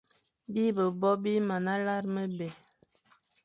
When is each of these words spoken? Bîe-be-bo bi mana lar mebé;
Bîe-be-bo 0.53 1.11
bi 1.23 1.33
mana 1.47 1.75
lar 1.85 2.03
mebé; 2.15 2.47